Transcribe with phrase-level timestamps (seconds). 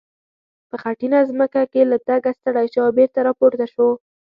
[0.69, 3.87] په خټینه ځمکه کې له تګه ستړی شو او بېرته را پورته شو.